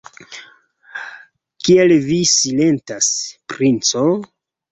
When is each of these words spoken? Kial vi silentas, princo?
Kial 1.67 1.93
vi 2.07 2.17
silentas, 2.31 3.11
princo? 3.53 4.05